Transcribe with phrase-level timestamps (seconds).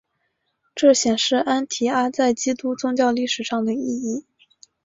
[0.73, 4.25] 这显示安提阿在基督宗教历史上的意义。